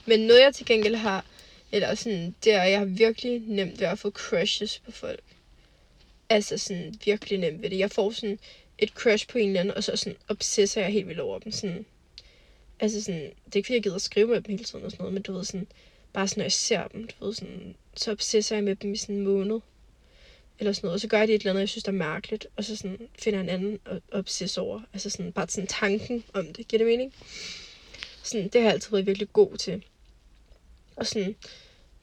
[0.06, 1.26] Men noget jeg til gengæld har
[1.72, 5.24] eller sådan, det er, jeg har virkelig nemt ved at få crushes på folk.
[6.30, 7.80] Altså sådan, virkelig nemt ved det.
[7.80, 8.40] Jeg får sådan
[8.78, 11.52] et crush på en eller anden, og så sådan obsesser jeg helt vildt over dem.
[11.52, 11.86] Sådan,
[12.80, 14.92] altså sådan, det er ikke fordi, jeg gider at skrive med dem hele tiden og
[14.92, 15.68] sådan noget, men du ved sådan,
[16.14, 18.98] bare sådan, når jeg ser dem, du ved, sådan, så obsesser jeg med dem i
[18.98, 19.60] sådan en måned.
[20.60, 20.94] Eller sådan noget.
[20.94, 22.48] Og så gør jeg det et eller andet, jeg synes, der er mærkeligt.
[22.56, 24.82] Og så sådan, finder en anden at obsess over.
[24.94, 26.68] Altså sådan, bare sådan tanken om det.
[26.68, 27.14] Giver det mening?
[28.24, 29.84] Sådan, det har jeg altid været virkelig god til.
[30.96, 31.36] Og sådan,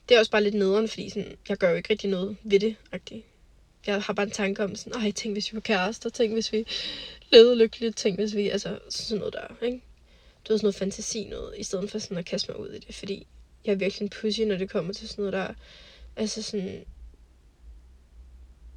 [0.08, 2.60] det er også bare lidt nederen, fordi sådan, jeg gør jo ikke rigtig noget ved
[2.60, 2.76] det.
[2.94, 3.22] -agtigt.
[3.86, 6.52] Jeg har bare en tanke om sådan, ej, tænk hvis vi var kærester, tænk hvis
[6.52, 6.66] vi
[7.30, 9.82] levede lykkeligt, tænk hvis vi, altså sådan noget der, ikke?
[10.42, 12.78] Det er sådan noget fantasi noget, i stedet for sådan at kaste mig ud i
[12.78, 13.26] det, fordi
[13.64, 15.54] jeg er virkelig en pussy, når det kommer til sådan noget der,
[16.16, 16.84] altså sådan,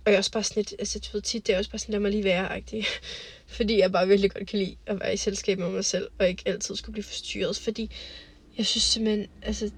[0.09, 1.79] og jeg er også bare sådan lidt, altså du ved tit, det er også bare
[1.79, 2.85] sådan, lad mig lige være, -agtig.
[3.57, 6.29] fordi jeg bare virkelig godt kan lide at være i selskab med mig selv, og
[6.29, 7.91] ikke altid skulle blive forstyrret, fordi
[8.57, 9.71] jeg synes simpelthen, altså,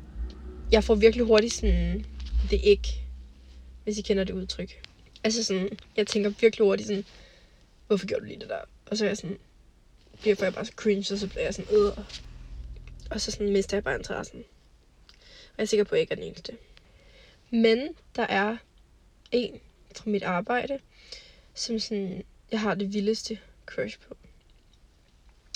[0.72, 2.06] jeg får virkelig hurtigt sådan,
[2.52, 2.90] det ikke,
[3.84, 4.82] hvis I kender det udtryk.
[5.24, 7.06] Altså sådan, jeg tænker virkelig hurtigt sådan,
[7.88, 8.62] hvorfor gjorde du lige det der?
[8.86, 9.38] Og så er jeg sådan,
[10.22, 11.98] bliver jeg bare så cringe, og så bliver jeg sådan, øh.
[13.10, 14.40] Og så sådan mister jeg bare interessen.
[15.20, 16.58] Og jeg er sikker på, at jeg ikke er den eneste.
[17.52, 18.58] Men der er
[19.32, 19.62] en
[19.98, 20.80] fra mit arbejde,
[21.54, 24.16] som sådan, jeg har det vildeste crush på.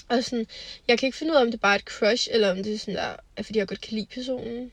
[0.07, 0.47] Og sådan,
[0.87, 2.73] jeg kan ikke finde ud af, om det bare er et crush, eller om det
[2.73, 4.71] er sådan der, er fordi jeg godt kan lide personen.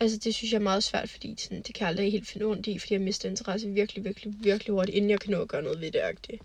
[0.00, 2.46] Altså, det synes jeg er meget svært, fordi sådan, det kan jeg aldrig helt finde
[2.46, 5.48] ondt i, fordi jeg mister interesse virkelig, virkelig, virkelig hurtigt, inden jeg kan nå at
[5.48, 6.00] gøre noget ved det.
[6.00, 6.38] -agtigt.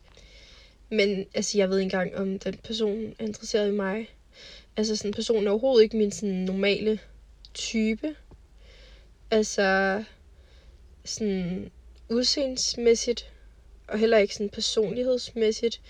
[0.90, 4.10] Men altså, jeg ved ikke engang, om den person er interesseret i mig.
[4.78, 7.00] Altså, sådan, personen er overhovedet ikke min sådan, normale
[7.54, 8.16] type.
[9.32, 10.04] Altså,
[11.06, 11.72] sådan
[12.10, 13.32] udseendsmæssigt,
[13.88, 15.82] og heller ikke sådan personlighedsmæssigt.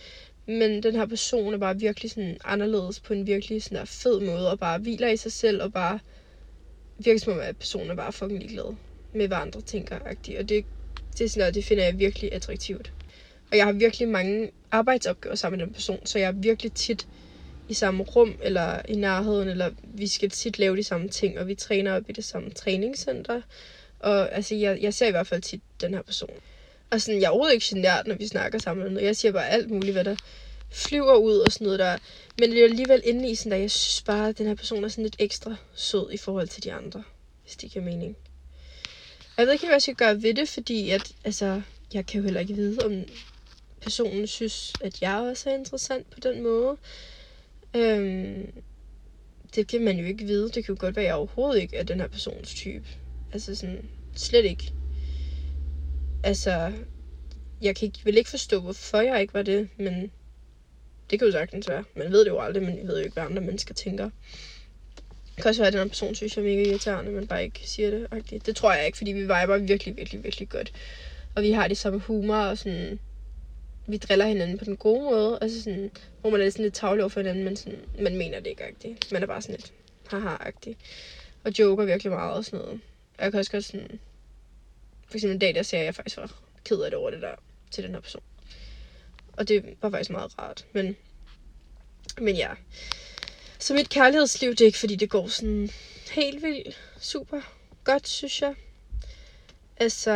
[0.47, 4.19] Men den her person er bare virkelig sådan anderledes på en virkelig sådan der fed
[4.19, 5.99] måde, og bare hviler i sig selv, og bare
[6.97, 8.75] virker som om, at personen er bare fucking ligeglad
[9.13, 9.99] med, hvad andre tænker.
[9.99, 10.39] -agtigt.
[10.39, 10.65] Og det,
[11.17, 12.93] det, er sådan noget, det finder jeg virkelig attraktivt.
[13.51, 17.07] Og jeg har virkelig mange arbejdsopgaver sammen med den person, så jeg er virkelig tit
[17.69, 21.47] i samme rum, eller i nærheden, eller vi skal tit lave de samme ting, og
[21.47, 23.41] vi træner op i det samme træningscenter.
[24.05, 26.29] Og altså, jeg, jeg ser i hvert fald tit den her person.
[26.89, 28.99] Og sådan, jeg er overhovedet ikke genert, når vi snakker sammen.
[28.99, 30.15] Jeg siger bare alt muligt, hvad der
[30.71, 31.97] flyver ud og sådan noget der.
[32.39, 34.83] Men det er alligevel inde i sådan der, jeg synes bare, at den her person
[34.83, 37.03] er sådan lidt ekstra sød i forhold til de andre.
[37.43, 38.15] Hvis det giver mening.
[39.19, 41.61] Og jeg ved ikke, hvad jeg skal gøre ved det, fordi at, altså,
[41.93, 43.03] jeg kan jo heller ikke vide, om
[43.81, 46.77] personen synes, at jeg også er interessant på den måde.
[47.75, 48.51] Øhm,
[49.55, 50.45] det kan man jo ikke vide.
[50.49, 52.85] Det kan jo godt være, at jeg overhovedet ikke er den her persons type.
[53.35, 54.73] Altså sådan, slet ikke.
[56.23, 56.71] Altså,
[57.61, 60.11] jeg kan ikke, vil ikke forstå, hvorfor jeg ikke var det, men
[61.09, 61.83] det kan jo sagtens være.
[61.95, 64.09] Man ved det jo aldrig, men jeg ved jo ikke, hvad andre mennesker tænker.
[65.35, 67.43] Det kan også være, at den anden person synes, jeg er mega irriterende, men bare
[67.43, 68.07] ikke siger det.
[68.13, 68.39] -agtigt.
[68.45, 70.73] Det tror jeg ikke, fordi vi viber virkelig, virkelig, virkelig godt.
[71.35, 72.99] Og vi har de samme humor, og sådan,
[73.87, 75.37] vi driller hinanden på den gode måde.
[75.41, 78.39] Altså sådan, hvor man er sådan lidt tavlig over for hinanden, men sådan, man mener
[78.39, 79.11] det ikke agtigt.
[79.11, 79.73] Man er bare sådan lidt
[80.07, 80.75] haha-agtig.
[81.43, 82.81] Og joker virkelig meget og sådan noget.
[83.17, 83.99] Og jeg kan også godt sådan...
[85.07, 87.35] For eksempel en dag, der ser jeg faktisk var ked af det over det der
[87.71, 88.23] til den her person.
[89.33, 90.65] Og det var faktisk meget rart.
[90.73, 90.95] Men,
[92.21, 92.49] men ja.
[93.59, 95.69] Så mit kærlighedsliv, det er ikke fordi, det går sådan
[96.11, 97.41] helt vildt super
[97.83, 98.55] godt, synes jeg.
[99.77, 100.11] Altså,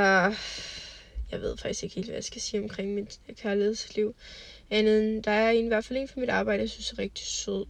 [1.32, 4.16] jeg ved faktisk ikke helt, hvad jeg skal sige omkring mit kærlighedsliv.
[4.70, 7.00] Andet end, der er en, i hvert fald en for mit arbejde, jeg synes er
[7.00, 7.66] rigtig sød.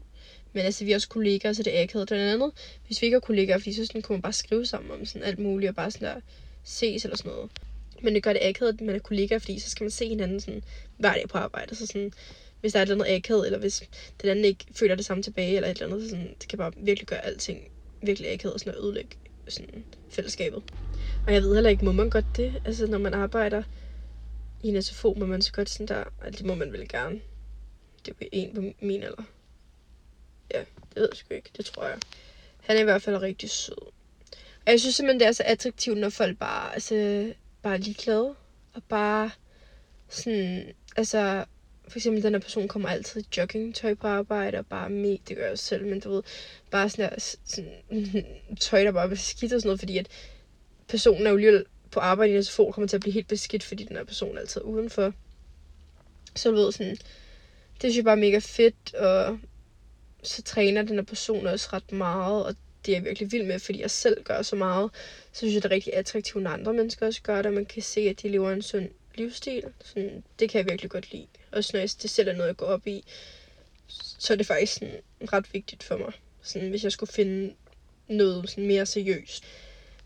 [0.53, 2.07] Men altså, vi er også kollegaer, så det er akavet.
[2.07, 2.51] Blandt andet,
[2.87, 5.27] hvis vi ikke er kollegaer, fordi så sådan, kunne man bare skrive sammen om sådan
[5.27, 6.21] alt muligt, og bare sådan der
[6.63, 7.51] ses eller sådan noget.
[8.01, 10.39] Men det gør det akavet, at man er kollegaer, fordi så skal man se hinanden
[10.39, 10.63] sådan,
[10.97, 11.75] hver dag på arbejde.
[11.75, 12.13] Så sådan,
[12.61, 13.83] hvis der er et eller andet akavet, eller hvis
[14.21, 16.57] den anden ikke føler det samme tilbage, eller et eller andet, så sådan, det kan
[16.57, 20.63] bare virkelig gøre alting virkelig akavet og sådan noget, ødelægge sådan, fællesskabet.
[21.27, 22.61] Og jeg ved heller ikke, må man godt det?
[22.65, 23.63] Altså, når man arbejder
[24.63, 27.19] i en SFO, må man så godt sådan der, altså, det må man vel gerne.
[28.05, 29.23] Det er en på min alder.
[30.53, 31.49] Ja, det ved jeg sgu ikke.
[31.57, 31.97] Det tror jeg.
[32.59, 33.91] Han er i hvert fald rigtig sød.
[34.65, 38.35] Og jeg synes simpelthen, det er så attraktivt, når folk bare, altså, bare er ligeglade.
[38.73, 39.31] Og bare
[40.09, 41.45] sådan, altså,
[41.87, 45.37] for eksempel den her person kommer altid i joggingtøj på arbejde, og bare med, det
[45.37, 46.23] gør jeg selv, men du ved,
[46.71, 48.25] bare sådan, der, sådan
[48.59, 50.07] tøj, der bare er beskidt og sådan noget, fordi at
[50.87, 53.83] personen er jo lige på arbejde i SFO, kommer til at blive helt beskidt, fordi
[53.83, 55.13] den her person er altid udenfor.
[56.35, 56.95] Så du ved sådan,
[57.73, 59.39] det synes jeg bare er mega fedt, og
[60.23, 62.55] så træner den her person også ret meget, og
[62.85, 64.91] det er jeg virkelig vild med, fordi jeg selv gør så meget.
[65.31, 67.65] Så synes jeg, det er rigtig attraktivt, når andre mennesker også gør det, og man
[67.65, 69.63] kan se, at de lever en sund livsstil.
[69.83, 71.27] Sådan, det kan jeg virkelig godt lide.
[71.51, 73.03] Også når jeg, det selv er noget, jeg går op i,
[74.19, 74.95] så er det faktisk sådan,
[75.33, 76.13] ret vigtigt for mig.
[76.41, 77.53] Sådan, hvis jeg skulle finde
[78.07, 79.43] noget sådan mere seriøst.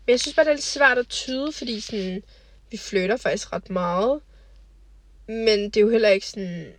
[0.06, 2.22] Men jeg synes bare, det er lidt svært at tyde, fordi sådan,
[2.70, 4.20] vi flytter faktisk ret meget.
[5.26, 6.72] Men det er jo heller ikke sådan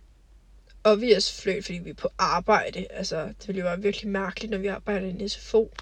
[0.86, 2.86] obvious fløjt, fordi vi er på arbejde.
[2.90, 5.72] Altså, det ville jo være virkelig mærkeligt, når vi arbejder i en SFO.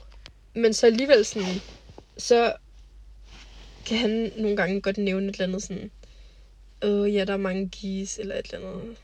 [0.54, 1.60] men så alligevel sådan,
[2.18, 2.56] så
[3.86, 5.90] kan han nogle gange godt nævne et eller andet sådan,
[6.82, 8.96] åh ja, der er mange gis, eller et eller andet.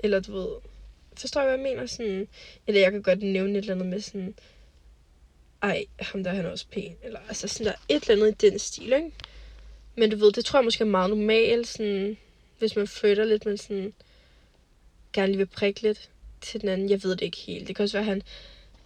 [0.00, 0.48] Eller du ved,
[1.16, 1.86] forstår jeg, hvad jeg mener?
[1.86, 2.28] Sådan,
[2.66, 4.34] eller jeg kan godt nævne et eller andet med sådan,
[5.62, 6.96] ej, ham der er også pæn.
[7.02, 9.12] Eller altså sådan der et eller andet i den stil, ikke?
[9.96, 12.16] Men du ved, det tror jeg måske er meget normalt, sådan,
[12.58, 13.92] hvis man flytter lidt, men sådan,
[15.20, 16.90] gerne lige vil prikke lidt til den anden.
[16.90, 17.68] Jeg ved det ikke helt.
[17.68, 18.22] Det kan også være, at han,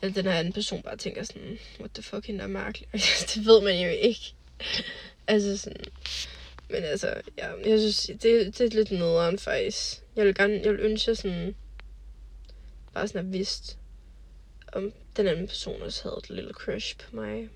[0.03, 2.89] eller den her anden person bare tænker sådan, what the fuck, hende er mærkelig.
[2.93, 4.35] Altså, det ved man jo ikke.
[5.27, 5.85] altså sådan,
[6.69, 10.01] men altså, ja, jeg synes, det, det er lidt nederen faktisk.
[10.17, 11.55] Jeg vil gerne, jeg vil ønske, sådan,
[12.95, 13.79] bare sådan at vidst,
[14.73, 17.49] om den anden person også havde et lille crush på mig.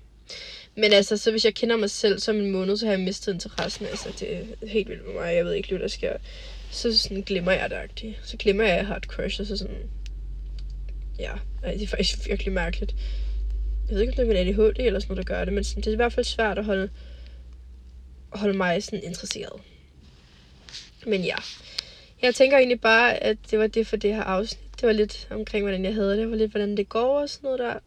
[0.75, 3.33] Men altså, så hvis jeg kender mig selv som en måned, så har jeg mistet
[3.33, 3.85] interessen.
[3.85, 5.35] Altså, det er helt vildt med mig.
[5.35, 6.17] Jeg ved ikke, hvad der sker.
[6.71, 8.19] Så sådan glemmer jeg det agtigt.
[8.23, 9.89] Så glemmer jeg, at jeg har et crush, og så sådan...
[11.19, 11.31] Ja,
[11.63, 12.95] det er faktisk virkelig mærkeligt.
[13.87, 15.63] Jeg ved ikke, om det er min ADHD eller sådan noget, der gør det, men
[15.63, 16.89] sådan, det er i hvert fald svært at holde,
[18.29, 19.61] holde mig sådan interesseret.
[21.05, 21.35] Men ja,
[22.21, 24.81] jeg tænker egentlig bare, at det var det for det her afsnit.
[24.81, 26.17] Det var lidt omkring, hvordan jeg havde det.
[26.17, 27.79] Det var lidt, hvordan det går og sådan noget der.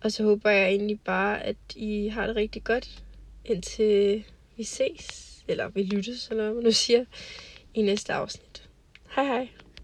[0.00, 3.02] Og så håber jeg egentlig bare, at I har det rigtig godt,
[3.44, 4.24] indtil
[4.56, 7.04] vi ses, eller vi lyttes, eller hvad man nu siger,
[7.74, 8.68] i næste afsnit.
[9.10, 9.48] Hej hej!